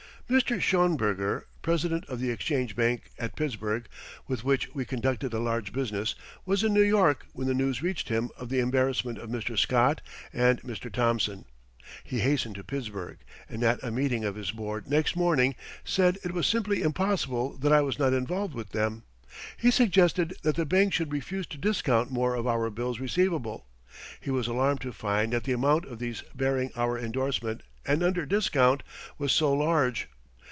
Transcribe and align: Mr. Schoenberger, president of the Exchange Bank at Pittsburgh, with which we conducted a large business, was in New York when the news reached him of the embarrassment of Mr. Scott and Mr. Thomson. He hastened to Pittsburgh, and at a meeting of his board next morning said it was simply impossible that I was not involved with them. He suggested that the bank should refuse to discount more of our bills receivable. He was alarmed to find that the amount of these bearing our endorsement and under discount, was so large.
Mr. 0.31 0.61
Schoenberger, 0.61 1.45
president 1.61 2.05
of 2.07 2.21
the 2.21 2.29
Exchange 2.29 2.73
Bank 2.73 3.11
at 3.19 3.35
Pittsburgh, 3.35 3.85
with 4.29 4.45
which 4.45 4.73
we 4.73 4.85
conducted 4.85 5.33
a 5.33 5.39
large 5.39 5.73
business, 5.73 6.15
was 6.45 6.63
in 6.63 6.73
New 6.73 6.81
York 6.81 7.25
when 7.33 7.47
the 7.49 7.53
news 7.53 7.81
reached 7.83 8.07
him 8.07 8.29
of 8.37 8.47
the 8.47 8.61
embarrassment 8.61 9.17
of 9.17 9.29
Mr. 9.29 9.59
Scott 9.59 9.99
and 10.31 10.61
Mr. 10.61 10.89
Thomson. 10.89 11.43
He 12.05 12.19
hastened 12.21 12.55
to 12.55 12.63
Pittsburgh, 12.63 13.17
and 13.49 13.61
at 13.61 13.83
a 13.83 13.91
meeting 13.91 14.23
of 14.23 14.35
his 14.35 14.51
board 14.51 14.87
next 14.89 15.17
morning 15.17 15.53
said 15.83 16.17
it 16.23 16.31
was 16.31 16.47
simply 16.47 16.81
impossible 16.81 17.57
that 17.57 17.73
I 17.73 17.81
was 17.81 17.99
not 17.99 18.13
involved 18.13 18.53
with 18.53 18.69
them. 18.69 19.03
He 19.57 19.69
suggested 19.69 20.33
that 20.43 20.55
the 20.55 20.65
bank 20.65 20.93
should 20.93 21.11
refuse 21.11 21.45
to 21.47 21.57
discount 21.57 22.09
more 22.09 22.35
of 22.35 22.47
our 22.47 22.69
bills 22.69 23.01
receivable. 23.01 23.65
He 24.21 24.31
was 24.31 24.47
alarmed 24.47 24.79
to 24.79 24.93
find 24.93 25.33
that 25.33 25.43
the 25.43 25.51
amount 25.51 25.83
of 25.89 25.99
these 25.99 26.21
bearing 26.33 26.71
our 26.77 26.97
endorsement 26.97 27.63
and 27.85 28.01
under 28.01 28.25
discount, 28.25 28.81
was 29.17 29.33
so 29.33 29.51
large. 29.51 30.07